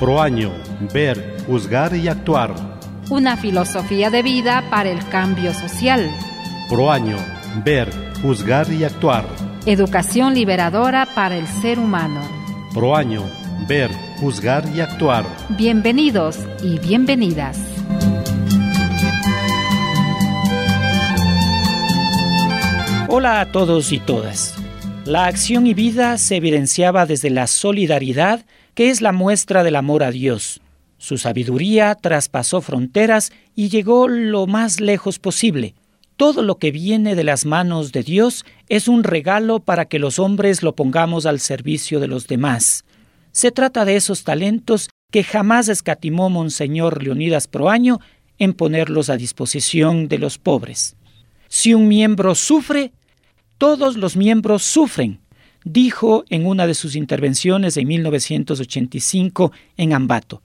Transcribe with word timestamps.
Pro 0.00 0.20
año, 0.20 0.50
ver, 0.92 1.36
juzgar 1.46 1.94
y 1.94 2.08
actuar. 2.08 2.54
Una 3.08 3.36
filosofía 3.36 4.10
de 4.10 4.22
vida 4.22 4.64
para 4.68 4.90
el 4.90 5.06
cambio 5.08 5.54
social. 5.54 6.10
Pro 6.68 6.90
año, 6.90 7.16
ver, 7.64 7.88
juzgar 8.20 8.72
y 8.72 8.82
actuar. 8.82 9.24
Educación 9.64 10.34
liberadora 10.34 11.06
para 11.14 11.36
el 11.36 11.46
ser 11.46 11.78
humano. 11.78 12.20
Pro 12.74 12.96
año, 12.96 13.22
ver, 13.68 13.92
juzgar 14.18 14.64
y 14.74 14.80
actuar. 14.80 15.24
Bienvenidos 15.50 16.38
y 16.64 16.80
bienvenidas. 16.80 17.60
Hola 23.08 23.40
a 23.40 23.52
todos 23.52 23.92
y 23.92 24.00
todas. 24.00 24.61
La 25.04 25.26
acción 25.26 25.66
y 25.66 25.74
vida 25.74 26.16
se 26.16 26.36
evidenciaba 26.36 27.06
desde 27.06 27.28
la 27.28 27.48
solidaridad, 27.48 28.46
que 28.74 28.88
es 28.88 29.00
la 29.00 29.10
muestra 29.10 29.64
del 29.64 29.74
amor 29.74 30.04
a 30.04 30.12
Dios. 30.12 30.60
Su 30.96 31.18
sabiduría 31.18 31.96
traspasó 31.96 32.60
fronteras 32.60 33.32
y 33.56 33.68
llegó 33.68 34.06
lo 34.06 34.46
más 34.46 34.80
lejos 34.80 35.18
posible. 35.18 35.74
Todo 36.16 36.42
lo 36.42 36.58
que 36.58 36.70
viene 36.70 37.16
de 37.16 37.24
las 37.24 37.44
manos 37.46 37.90
de 37.90 38.04
Dios 38.04 38.44
es 38.68 38.86
un 38.86 39.02
regalo 39.02 39.58
para 39.58 39.86
que 39.86 39.98
los 39.98 40.20
hombres 40.20 40.62
lo 40.62 40.76
pongamos 40.76 41.26
al 41.26 41.40
servicio 41.40 41.98
de 41.98 42.06
los 42.06 42.28
demás. 42.28 42.84
Se 43.32 43.50
trata 43.50 43.84
de 43.84 43.96
esos 43.96 44.22
talentos 44.22 44.88
que 45.10 45.24
jamás 45.24 45.68
escatimó 45.68 46.30
Monseñor 46.30 47.02
Leonidas 47.02 47.48
Proaño 47.48 47.98
en 48.38 48.52
ponerlos 48.52 49.10
a 49.10 49.16
disposición 49.16 50.06
de 50.06 50.18
los 50.18 50.38
pobres. 50.38 50.94
Si 51.48 51.74
un 51.74 51.88
miembro 51.88 52.36
sufre, 52.36 52.92
todos 53.62 53.96
los 53.96 54.16
miembros 54.16 54.64
sufren, 54.64 55.20
dijo 55.64 56.24
en 56.30 56.46
una 56.46 56.66
de 56.66 56.74
sus 56.74 56.96
intervenciones 56.96 57.76
en 57.76 57.86
1985 57.86 59.52
en 59.76 59.92
Ambato. 59.92 60.42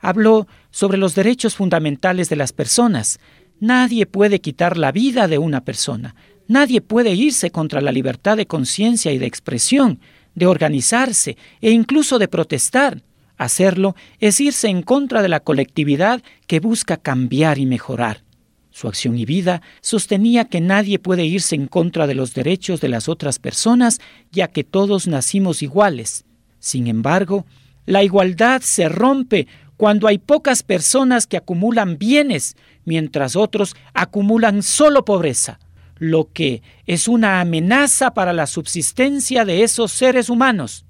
Habló 0.00 0.46
sobre 0.70 0.98
los 0.98 1.14
derechos 1.14 1.56
fundamentales 1.56 2.28
de 2.28 2.36
las 2.36 2.52
personas. 2.52 3.20
Nadie 3.58 4.04
puede 4.04 4.42
quitar 4.42 4.76
la 4.76 4.92
vida 4.92 5.28
de 5.28 5.38
una 5.38 5.64
persona. 5.64 6.14
Nadie 6.46 6.82
puede 6.82 7.14
irse 7.14 7.50
contra 7.50 7.80
la 7.80 7.90
libertad 7.90 8.36
de 8.36 8.46
conciencia 8.46 9.12
y 9.12 9.16
de 9.16 9.24
expresión, 9.24 9.98
de 10.34 10.46
organizarse 10.46 11.38
e 11.62 11.70
incluso 11.70 12.18
de 12.18 12.28
protestar. 12.28 13.02
Hacerlo 13.38 13.96
es 14.18 14.38
irse 14.42 14.68
en 14.68 14.82
contra 14.82 15.22
de 15.22 15.30
la 15.30 15.40
colectividad 15.40 16.22
que 16.46 16.60
busca 16.60 16.98
cambiar 16.98 17.56
y 17.56 17.64
mejorar. 17.64 18.24
Su 18.72 18.88
acción 18.88 19.18
y 19.18 19.26
vida 19.26 19.60
sostenía 19.82 20.46
que 20.46 20.62
nadie 20.62 20.98
puede 20.98 21.26
irse 21.26 21.54
en 21.54 21.66
contra 21.66 22.06
de 22.06 22.14
los 22.14 22.32
derechos 22.32 22.80
de 22.80 22.88
las 22.88 23.06
otras 23.06 23.38
personas, 23.38 24.00
ya 24.30 24.48
que 24.48 24.64
todos 24.64 25.06
nacimos 25.06 25.62
iguales. 25.62 26.24
Sin 26.58 26.86
embargo, 26.86 27.44
la 27.84 28.02
igualdad 28.02 28.62
se 28.62 28.88
rompe 28.88 29.46
cuando 29.76 30.08
hay 30.08 30.16
pocas 30.16 30.62
personas 30.62 31.26
que 31.26 31.36
acumulan 31.36 31.98
bienes, 31.98 32.56
mientras 32.86 33.36
otros 33.36 33.76
acumulan 33.92 34.62
solo 34.62 35.04
pobreza, 35.04 35.58
lo 35.98 36.32
que 36.32 36.62
es 36.86 37.08
una 37.08 37.40
amenaza 37.40 38.14
para 38.14 38.32
la 38.32 38.46
subsistencia 38.46 39.44
de 39.44 39.64
esos 39.64 39.92
seres 39.92 40.30
humanos. 40.30 40.86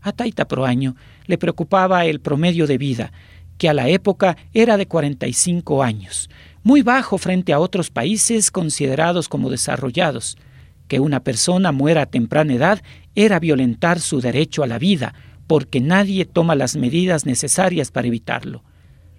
A 0.00 0.12
Taita 0.12 0.48
Proaño 0.48 0.96
le 1.26 1.36
preocupaba 1.36 2.06
el 2.06 2.20
promedio 2.20 2.66
de 2.66 2.78
vida, 2.78 3.12
que 3.58 3.68
a 3.68 3.74
la 3.74 3.88
época 3.88 4.36
era 4.52 4.76
de 4.76 4.86
45 4.86 5.82
años, 5.82 6.28
muy 6.62 6.82
bajo 6.82 7.18
frente 7.18 7.52
a 7.52 7.60
otros 7.60 7.90
países 7.90 8.50
considerados 8.50 9.28
como 9.28 9.50
desarrollados. 9.50 10.36
Que 10.88 11.00
una 11.00 11.20
persona 11.20 11.72
muera 11.72 12.02
a 12.02 12.06
temprana 12.06 12.54
edad 12.54 12.82
era 13.14 13.38
violentar 13.40 14.00
su 14.00 14.20
derecho 14.20 14.62
a 14.62 14.66
la 14.66 14.78
vida, 14.78 15.14
porque 15.46 15.80
nadie 15.80 16.24
toma 16.24 16.54
las 16.54 16.76
medidas 16.76 17.24
necesarias 17.26 17.90
para 17.90 18.08
evitarlo. 18.08 18.62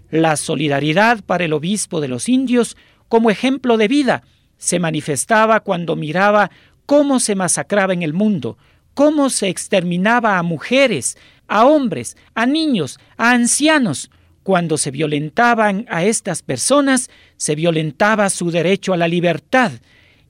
La 0.10 0.38
solidaridad 0.38 1.24
para 1.24 1.46
el 1.46 1.54
obispo 1.54 2.00
de 2.00 2.08
los 2.08 2.30
indios, 2.30 2.78
como 3.10 3.30
ejemplo 3.30 3.78
de 3.78 3.88
vida, 3.88 4.24
se 4.58 4.80
manifestaba 4.80 5.60
cuando 5.60 5.96
miraba 5.96 6.52
cómo 6.86 7.20
se 7.20 7.36
masacraba 7.36 7.94
en 7.94 8.04
el 8.04 8.14
mundo, 8.14 8.58
cómo 8.94 9.30
se 9.30 9.50
exterminaba 9.50 10.38
a 10.38 10.44
mujeres, 10.44 11.18
a 11.48 11.66
hombres, 11.66 12.18
a 12.34 12.46
niños, 12.46 13.00
a 13.18 13.32
ancianos, 13.32 14.10
cuando 14.48 14.78
se 14.78 14.92
violentaban 14.92 15.86
a 15.90 16.06
estas 16.06 16.42
personas, 16.42 17.10
se 17.36 17.54
violentaba 17.54 18.30
su 18.30 18.50
derecho 18.50 18.94
a 18.94 18.98
la 18.98 19.10
libertad 19.10 19.74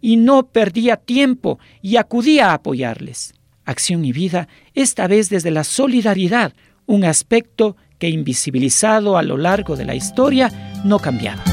y 0.01 0.17
no 0.17 0.47
perdía 0.47 0.97
tiempo 0.97 1.59
y 1.83 1.97
acudía 1.97 2.49
a 2.49 2.53
apoyarles. 2.55 3.35
Acción 3.63 4.03
y 4.05 4.13
vida, 4.13 4.47
esta 4.73 5.05
vez 5.05 5.29
desde 5.29 5.51
la 5.51 5.63
solidaridad, 5.63 6.53
un 6.87 7.05
aspecto 7.05 7.77
que 7.99 8.09
invisibilizado 8.09 9.19
a 9.19 9.21
lo 9.21 9.37
largo 9.37 9.75
de 9.75 9.85
la 9.85 9.93
historia 9.93 10.81
no 10.83 10.97
cambiaba. 10.97 11.43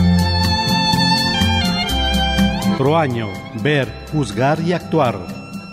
Proaño, 2.78 3.28
ver, 3.62 3.92
juzgar 4.10 4.58
y 4.66 4.72
actuar. 4.72 5.20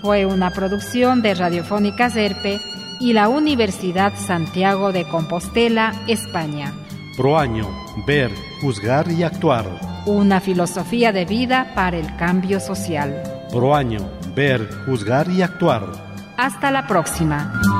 Fue 0.01 0.25
una 0.25 0.51
producción 0.51 1.21
de 1.21 1.35
Radiofónica 1.35 2.09
Serpe 2.09 2.59
y 3.01 3.13
la 3.13 3.29
Universidad 3.29 4.13
Santiago 4.15 4.91
de 4.91 5.05
Compostela, 5.05 5.93
España. 6.07 6.71
Proaño, 7.17 7.67
ver, 8.05 8.31
juzgar 8.61 9.11
y 9.11 9.23
actuar. 9.23 9.65
Una 10.05 10.39
filosofía 10.39 11.11
de 11.11 11.25
vida 11.25 11.71
para 11.73 11.97
el 11.97 12.15
cambio 12.15 12.59
social. 12.59 13.23
Proaño, 13.51 14.07
ver, 14.35 14.69
juzgar 14.85 15.29
y 15.31 15.41
actuar. 15.41 15.83
Hasta 16.37 16.69
la 16.69 16.85
próxima. 16.85 17.70